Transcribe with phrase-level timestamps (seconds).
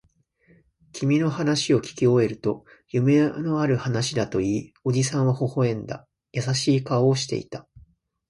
[0.93, 6.07] 君の話をきき終えると、夢のある話だと言い、おじさんは微笑んだ。
[6.33, 7.67] 優しい顔をしていた。